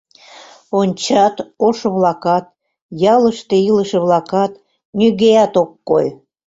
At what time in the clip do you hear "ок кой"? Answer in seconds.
5.61-6.05